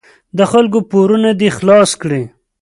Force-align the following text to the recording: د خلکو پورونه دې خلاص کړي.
د 0.37 0.39
خلکو 0.51 0.79
پورونه 0.91 1.29
دې 1.39 1.49
خلاص 1.57 1.91
کړي. 2.01 2.23